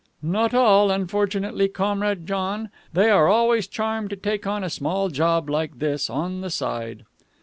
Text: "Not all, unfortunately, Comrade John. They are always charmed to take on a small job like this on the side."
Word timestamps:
"Not 0.23 0.55
all, 0.55 0.89
unfortunately, 0.89 1.67
Comrade 1.67 2.25
John. 2.25 2.71
They 2.91 3.11
are 3.11 3.27
always 3.27 3.67
charmed 3.67 4.09
to 4.09 4.15
take 4.15 4.47
on 4.47 4.63
a 4.63 4.69
small 4.71 5.09
job 5.09 5.47
like 5.47 5.77
this 5.77 6.09
on 6.09 6.41
the 6.41 6.49
side." 6.49 7.05